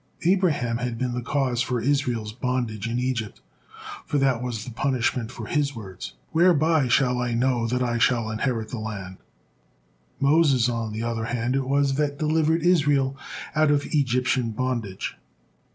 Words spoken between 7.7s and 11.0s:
I shall inherit 'the land?" Moses, on